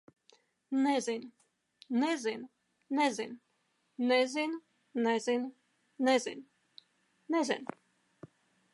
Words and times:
Nezinu. 0.83 1.29
Nezinu. 2.01 2.47
Nezinu. 2.97 3.35
Nezinu. 4.07 4.57
Nezinu. 5.03 5.49
Nezinu. 6.05 6.43
Nezinu. 7.31 7.69